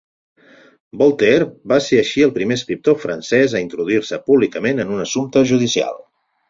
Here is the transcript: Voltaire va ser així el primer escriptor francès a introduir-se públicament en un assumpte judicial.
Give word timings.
Voltaire 1.01 1.45
va 1.73 1.77
ser 1.89 2.01
així 2.05 2.25
el 2.29 2.33
primer 2.39 2.59
escriptor 2.61 2.99
francès 3.05 3.55
a 3.61 3.65
introduir-se 3.69 4.23
públicament 4.33 4.87
en 4.87 4.97
un 4.99 5.07
assumpte 5.09 5.51
judicial. 5.55 6.07